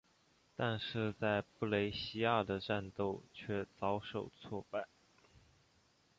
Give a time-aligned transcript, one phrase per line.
[0.55, 4.87] 但是在布雷西亚的战斗却遭受挫败。